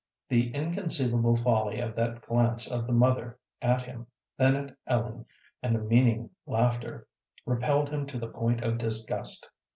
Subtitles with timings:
[0.29, 5.27] The inconceivable folly of that glance of the mother at him, then at Ellen,
[5.61, 7.07] and the meaning laughter,
[7.45, 9.51] repelled him to the point of disgust.